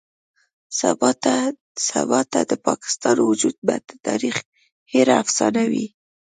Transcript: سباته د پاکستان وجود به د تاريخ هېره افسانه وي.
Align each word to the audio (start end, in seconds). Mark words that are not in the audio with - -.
سباته 1.87 2.39
د 2.51 2.53
پاکستان 2.67 3.17
وجود 3.29 3.55
به 3.65 3.75
د 3.87 3.89
تاريخ 4.07 4.35
هېره 4.91 5.15
افسانه 5.23 5.61
وي. 5.71 5.85